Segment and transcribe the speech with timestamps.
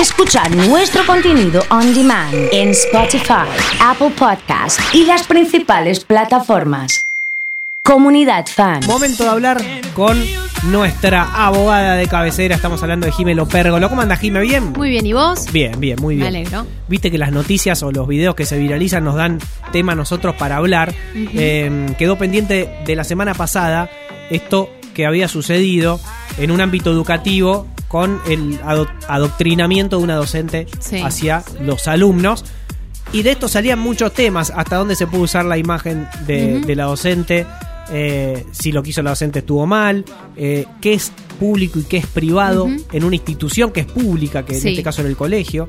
[0.00, 3.48] escuchar nuestro contenido on demand en Spotify,
[3.80, 7.06] Apple Podcast y las principales plataformas.
[7.82, 8.84] Comunidad Fan.
[8.86, 9.62] Momento de hablar
[9.94, 10.22] con
[10.64, 12.56] nuestra abogada de cabecera.
[12.56, 13.88] Estamos hablando de Jimelo Pérgolo.
[13.88, 14.40] ¿Cómo anda, Jime?
[14.40, 14.72] ¿Bien?
[14.72, 15.50] Muy bien, ¿y vos?
[15.52, 16.32] Bien, bien, muy bien.
[16.32, 16.66] Me alegro.
[16.88, 19.38] Viste que las noticias o los videos que se viralizan nos dan
[19.72, 20.94] tema a nosotros para hablar.
[21.14, 23.88] Eh, quedó pendiente de la semana pasada
[24.30, 26.00] esto que había sucedido
[26.38, 31.00] en un ámbito educativo con el ado- adoctrinamiento de una docente Sí.
[31.00, 32.44] hacia los alumnos.
[33.12, 36.84] Y de esto salían muchos temas, hasta dónde se puede usar la imagen de, la
[36.84, 37.46] docente,
[37.90, 40.04] eh, si lo que hizo la docente estuvo mal,
[40.36, 44.58] eh, qué es público y qué es privado en una institución que es pública, que
[44.58, 45.68] en este caso era el colegio.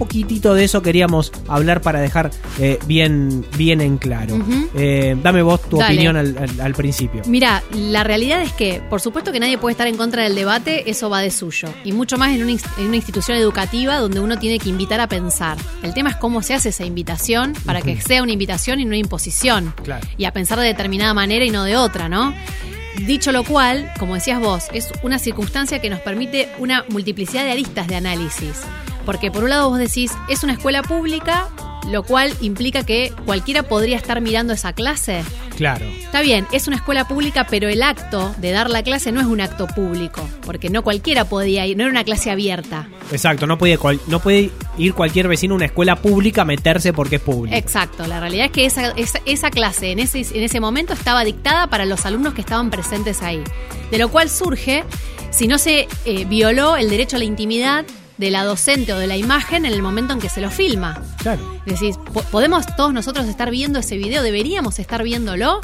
[0.00, 4.38] Poquitito de eso queríamos hablar para dejar eh, bien, bien en claro.
[4.74, 5.92] Eh, dame vos tu Dale.
[5.94, 7.20] opinión al, al- al principio.
[7.26, 10.90] Mira, la realidad es que, por supuesto que nadie puede estar en contra del debate,
[10.90, 11.68] eso va de suyo.
[11.84, 15.00] Y mucho más en una, inst- en una institución educativa donde uno tiene que invitar
[15.00, 15.58] a pensar.
[15.82, 18.88] El tema es cómo se hace esa invitación para que sea una invitación y no
[18.88, 19.74] una imposición.
[19.84, 20.06] Claro.
[20.16, 22.34] Y a pensar de determinada manera y no de otra, ¿no?
[23.06, 27.52] Dicho lo cual, como decías vos, es una circunstancia que nos permite una multiplicidad de
[27.52, 28.62] aristas de análisis.
[29.10, 31.48] Porque por un lado vos decís, es una escuela pública,
[31.90, 35.24] lo cual implica que cualquiera podría estar mirando esa clase.
[35.56, 35.84] Claro.
[35.84, 39.26] Está bien, es una escuela pública, pero el acto de dar la clase no es
[39.26, 42.86] un acto público, porque no cualquiera podía ir, no era una clase abierta.
[43.10, 47.16] Exacto, no puede, no puede ir cualquier vecino a una escuela pública a meterse porque
[47.16, 47.56] es pública.
[47.56, 51.24] Exacto, la realidad es que esa, esa, esa clase en ese, en ese momento estaba
[51.24, 53.42] dictada para los alumnos que estaban presentes ahí.
[53.90, 54.84] De lo cual surge,
[55.32, 57.84] si no se eh, violó el derecho a la intimidad
[58.20, 61.00] de la docente o de la imagen en el momento en que se lo filma.
[61.18, 61.40] Claro.
[61.66, 64.22] Decís, ¿po- ¿podemos todos nosotros estar viendo ese video?
[64.22, 65.60] ¿Deberíamos estar viéndolo?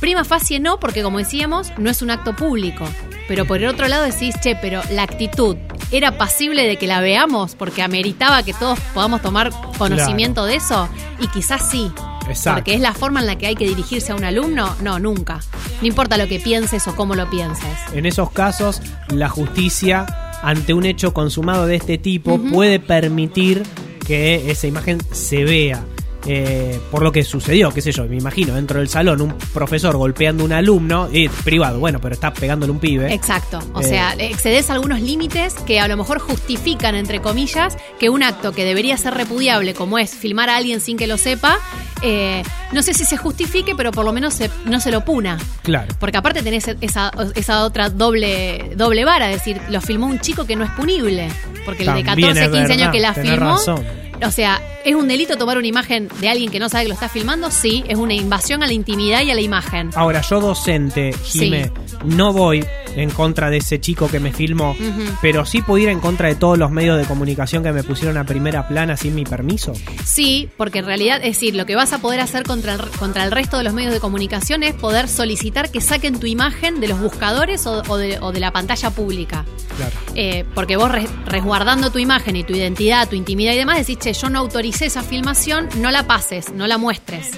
[0.00, 2.84] Prima facie no, porque como decíamos, no es un acto público.
[3.28, 5.56] Pero por el otro lado decís, che, pero la actitud
[5.92, 10.88] era pasible de que la veamos porque ameritaba que todos podamos tomar conocimiento de eso.
[11.20, 11.92] Y quizás sí.
[12.28, 12.58] Exacto.
[12.60, 14.74] Porque es la forma en la que hay que dirigirse a un alumno.
[14.80, 15.40] No, nunca.
[15.82, 17.66] No importa lo que pienses o cómo lo pienses.
[17.92, 20.06] En esos casos, la justicia,
[20.42, 23.62] ante un hecho consumado de este tipo, puede permitir
[24.06, 25.84] que esa imagen se vea.
[26.26, 29.96] Eh, por lo que sucedió, qué sé yo, me imagino, dentro del salón, un profesor
[29.96, 33.12] golpeando a un alumno, y privado, bueno, pero está pegándole un pibe.
[33.14, 33.58] Exacto.
[33.74, 33.84] O Eh.
[33.84, 38.64] sea, excedes algunos límites que a lo mejor justifican, entre comillas, que un acto que
[38.64, 41.58] debería ser repudiable, como es filmar a alguien sin que lo sepa,
[42.02, 42.42] eh,
[42.72, 45.38] no sé si se justifique, pero por lo menos se- no se lo puna.
[45.62, 45.94] Claro.
[45.98, 50.46] Porque aparte tenés esa, esa otra doble, doble vara, es decir, lo filmó un chico
[50.46, 51.28] que no es punible.
[51.64, 53.36] Porque el de También 14, es 15 años que la filmó.
[53.56, 53.84] razón.
[54.24, 56.94] O sea, ¿es un delito tomar una imagen de alguien que no sabe que lo
[56.94, 57.50] está filmando?
[57.50, 59.90] Sí, es una invasión a la intimidad y a la imagen.
[59.94, 61.70] Ahora, yo docente, Jime,
[62.04, 62.64] no voy
[62.96, 64.76] en contra de ese chico que me filmó,
[65.22, 68.16] pero sí puedo ir en contra de todos los medios de comunicación que me pusieron
[68.18, 69.72] a primera plana sin mi permiso.
[70.04, 73.24] Sí, porque en realidad, es decir, lo que vas a poder hacer contra el, contra
[73.24, 76.88] el resto de los medios de comunicación es poder solicitar que saquen tu imagen de
[76.88, 79.44] los buscadores o, o de, o de la pantalla pública.
[79.76, 79.92] Claro.
[80.14, 83.98] Eh, porque vos res- resguardando tu imagen y tu identidad, tu intimidad y demás, decís,
[83.98, 87.30] che, yo no autoricé esa filmación, no la pases, no la muestres.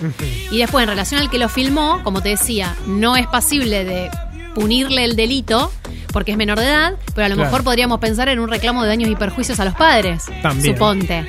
[0.51, 4.11] Y después, en relación al que lo filmó, como te decía, no es pasible de
[4.55, 5.73] punirle el delito
[6.13, 7.51] porque es menor de edad, pero a lo Claro.
[7.51, 10.25] mejor podríamos pensar en un reclamo de daños y perjuicios a los padres.
[10.43, 10.75] También.
[10.75, 11.25] Suponte.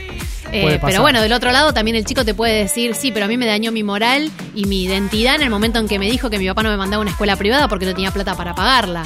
[0.52, 3.28] Eh, pero bueno, del otro lado también el chico te puede decir, sí, pero a
[3.28, 6.30] mí me dañó mi moral y mi identidad en el momento en que me dijo
[6.30, 8.54] que mi papá no me mandaba a una escuela privada porque no tenía plata para
[8.54, 9.04] pagarla.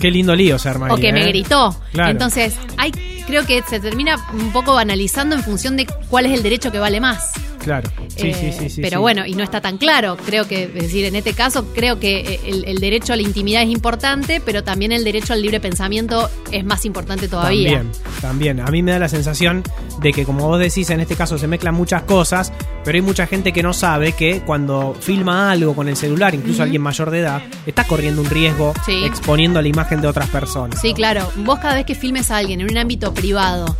[0.00, 1.28] Qué lindo lío se o que me ¿eh?
[1.28, 1.78] gritó.
[1.92, 2.10] Claro.
[2.10, 2.92] Entonces, hay,
[3.26, 6.78] creo que se termina un poco banalizando en función de cuál es el derecho que
[6.78, 7.30] vale más.
[7.58, 7.90] Claro.
[8.16, 8.80] Sí, Eh, sí, sí, sí.
[8.82, 10.16] pero bueno, y no está tan claro.
[10.24, 13.22] Creo que, es decir, en este caso, creo que eh, el, el derecho a la
[13.22, 17.70] intimidad es importante, pero también el derecho al libre pensamiento es más importante todavía.
[17.72, 18.60] También, también.
[18.60, 19.62] A mí me da la sensación
[20.00, 22.52] de que, como vos decís, en este caso se mezclan muchas cosas,
[22.84, 26.62] pero hay mucha gente que no sabe que cuando filma algo con el celular, incluso
[26.62, 28.72] alguien mayor de edad, está corriendo un riesgo
[29.04, 30.80] exponiendo la imagen de otras personas.
[30.80, 31.30] Sí, claro.
[31.36, 33.76] Vos cada vez que filmes a alguien en un ámbito privado,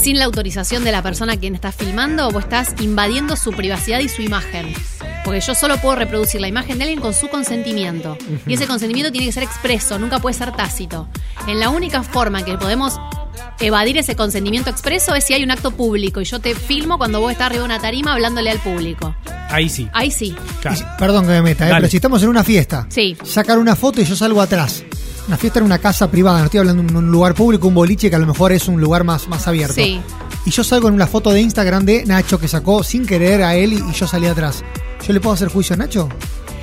[0.00, 4.00] sin la autorización de la persona a quien estás filmando, vos estás invadiendo su privacidad
[4.00, 4.72] y su imagen.
[5.24, 8.18] Porque yo solo puedo reproducir la imagen de alguien con su consentimiento.
[8.46, 11.08] Y ese consentimiento tiene que ser expreso, nunca puede ser tácito.
[11.48, 12.98] En la única forma en que podemos
[13.60, 17.20] evadir ese consentimiento expreso es si hay un acto público y yo te filmo cuando
[17.20, 19.14] vos estás arriba de una tarima hablándole al público.
[19.48, 19.88] Ahí sí.
[19.92, 20.34] Ahí sí.
[20.60, 20.76] claro.
[20.76, 21.72] Si- perdón que me meta, ¿eh?
[21.74, 23.16] Pero si estamos en una fiesta, Sí.
[23.24, 24.84] sacar una foto y yo salgo atrás.
[25.26, 28.10] Una fiesta en una casa privada, no estoy hablando de un lugar público, un boliche
[28.10, 29.74] que a lo mejor es un lugar más, más abierto.
[29.74, 30.00] Sí.
[30.44, 33.54] Y yo salgo en una foto de Instagram de Nacho que sacó sin querer a
[33.54, 34.62] él y, y yo salí atrás.
[35.06, 36.08] ¿Yo le puedo hacer juicio a Nacho?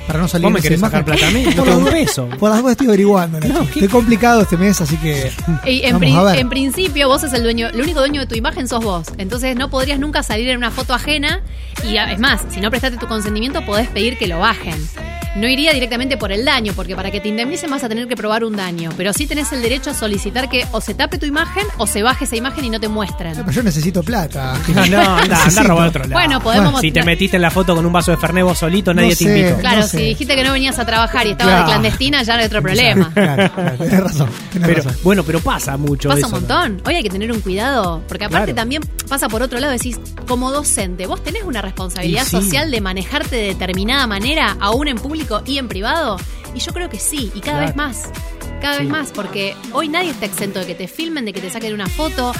[0.04, 0.98] para no salir ¿Vos me querés imagen.
[0.98, 1.44] sacar plata a mí?
[1.50, 2.28] No Por tengo un las- peso.
[2.38, 3.38] Por las dudas estoy averiguando.
[3.40, 3.52] Nacho.
[3.52, 3.66] No, ¿qué?
[3.66, 5.30] Estoy complicado este mes, así que.
[5.64, 6.38] Y en, Vamos pri- a ver.
[6.40, 9.06] en principio vos sos el dueño, el único dueño de tu imagen sos vos.
[9.18, 11.40] Entonces no podrías nunca salir en una foto ajena
[11.88, 14.74] y es más, si no prestaste tu consentimiento podés pedir que lo bajen.
[15.34, 18.16] No iría directamente por el daño, porque para que te indemnicen vas a tener que
[18.16, 18.90] probar un daño.
[18.96, 22.02] Pero sí tenés el derecho a solicitar que o se tape tu imagen o se
[22.02, 23.34] baje esa imagen y no te muestren.
[23.36, 24.58] Pero yo necesito plata.
[24.68, 26.12] No, no, anda, anda a robar a otro lado.
[26.14, 28.92] Bueno, podemos Si te metiste en la foto con un vaso de Fernet vos solito,
[28.92, 29.56] nadie No te invitó.
[29.58, 31.66] Claro, no si dijiste que no venías a trabajar y estabas Claro.
[31.66, 33.10] de clandestina, ya no hay otro problema.
[33.22, 34.28] Claro, claro, tenés razón.
[34.52, 35.00] Tenés Pero, razón.
[35.02, 36.26] bueno, pero pasa mucho Pasa eso.
[36.28, 36.38] un ¿no?
[36.40, 36.82] montón.
[36.86, 38.56] Hoy hay que tener un cuidado, porque aparte Claro.
[38.56, 42.30] también pasa por otro lado, decís, como docente, vos tenés una responsabilidad sí.
[42.30, 46.16] social de manejarte de determinada manera, aún en público y en privado.
[46.54, 47.66] Y yo creo que sí, y cada Claro.
[47.66, 48.10] vez más.
[48.60, 48.82] Cada Sí.
[48.84, 51.74] vez más, porque hoy nadie está exento de que te filmen, de que te saquen
[51.74, 52.32] una foto.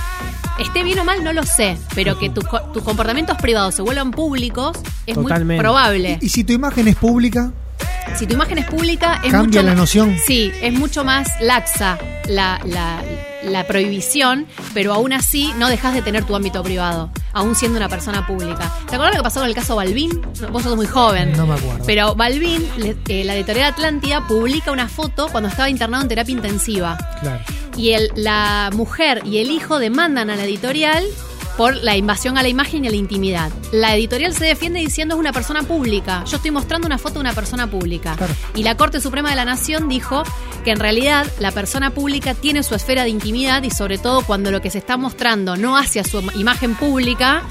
[0.60, 3.82] Esté bien o mal, no lo sé, pero que tus co- tus comportamientos privados se
[3.82, 4.76] vuelvan públicos
[5.06, 6.18] es muy probable.
[6.20, 7.52] Y si tu imagen es pública,
[8.16, 10.16] Si tu imagen es pública, es Cambia mucho la más- noción.
[10.26, 13.00] Sí, es mucho más laxa la, la-
[13.44, 17.88] la prohibición, pero aún así no dejas de tener tu ámbito privado, aún siendo una
[17.88, 18.72] persona pública.
[18.88, 20.10] ¿Te acuerdas lo que pasó con el caso Balvin?
[20.50, 21.32] Vos sos muy joven.
[21.36, 21.84] No me acuerdo.
[21.86, 22.66] Pero Balvin,
[23.08, 26.98] eh, la editorial Atlántida, publica una foto cuando estaba internado en terapia intensiva.
[27.20, 27.40] Claro.
[27.76, 31.04] Y el- la mujer y el hijo demandan a la editorial
[31.56, 33.50] por la invasión a la imagen y a la intimidad.
[33.72, 36.24] La editorial se defiende diciendo es una persona pública.
[36.26, 38.14] Yo estoy mostrando una foto de una persona pública.
[38.16, 38.34] Claro.
[38.54, 40.22] Y la Corte Suprema de la Nación dijo
[40.62, 44.50] que en realidad la persona pública tiene su esfera de intimidad y sobre todo cuando
[44.50, 47.42] lo que se está mostrando no hacia su imagen pública,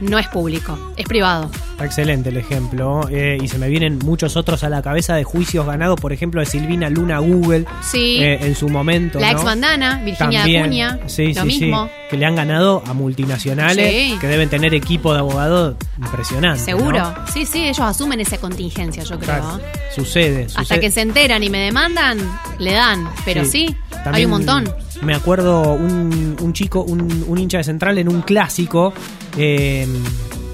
[0.00, 1.48] no es público, es privado.
[1.70, 3.08] Está excelente el ejemplo.
[3.08, 6.40] eh, y se me vienen muchos otros a la cabeza de juicios ganados, por ejemplo,
[6.40, 8.18] de Silvina Luna Google Sí.
[8.20, 9.20] eh, en su momento.
[9.20, 9.38] la ¿no?
[9.38, 10.62] ex bandana, Virginia También.
[10.64, 11.88] Acuña, Sí, lo sí, mismo.
[12.10, 15.67] Que le han ganado a multinacionales que deben tener equipo de abogados
[15.98, 16.60] impresionante.
[16.64, 16.98] Seguro.
[17.00, 17.14] ¿no?
[17.32, 19.26] Sí, sí, ellos asumen esa contingencia, yo creo.
[19.38, 19.60] Claro.
[19.94, 20.80] Sucede, Hasta sucede.
[20.80, 22.18] que se enteran y me demandan,
[22.58, 23.08] le dan.
[23.24, 23.74] Pero sí,
[24.04, 24.72] hay un montón.
[25.02, 28.92] Me acuerdo un, un chico, un, un hincha de central en un clásico.
[29.36, 29.86] eh,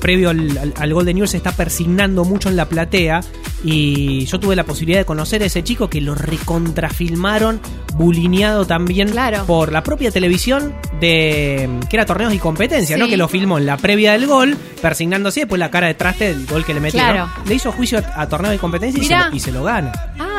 [0.00, 3.22] previo al, al- al gol de Newell's se está persignando mucho en la platea.
[3.64, 7.60] Y yo tuve la posibilidad de conocer a ese chico que lo recontrafilmaron,
[7.94, 9.44] bulineado también Claro.
[9.46, 13.00] por la propia televisión de que era torneos y competencia, Sí.
[13.02, 13.08] ¿no?
[13.08, 16.46] Que lo filmó en la previa del gol, persignándose, después la cara de traste del
[16.46, 17.12] gol que le metieron.
[17.12, 17.30] Claro.
[17.46, 19.92] Le hizo juicio a, a torneos y competencia y se, lo, y se lo gana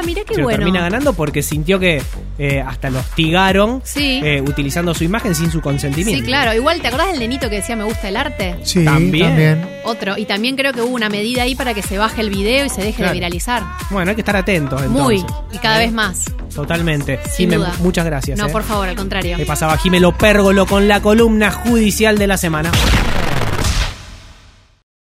[0.05, 0.57] mira qué bueno.
[0.59, 2.01] termina ganando porque sintió que
[2.37, 4.19] eh, hasta lo hostigaron Sí.
[4.23, 6.19] eh, utilizando su imagen sin su consentimiento.
[6.21, 6.53] Sí, claro.
[6.53, 8.55] Igual, ¿te acordás del nenito que decía me gusta el arte?
[8.63, 9.27] sí, También.
[9.27, 9.69] también.
[9.83, 10.17] Otro.
[10.17, 12.69] Y también creo que hubo una medida ahí para que se baje el video y
[12.69, 13.11] se deje Claro.
[13.11, 13.63] de viralizar.
[13.89, 15.17] Bueno, hay que estar atentos Muy.
[15.19, 15.45] entonces.
[15.53, 15.85] Y cada ¿Eh?
[15.85, 16.25] vez más.
[16.53, 17.19] Totalmente.
[17.23, 17.73] Sin Jime, duda.
[17.79, 18.37] muchas gracias.
[18.39, 18.51] No, eh.
[18.51, 19.35] por favor, al contrario.
[19.37, 22.71] Ahí pasaba Jimelo Pérgolo con la columna judicial de la semana.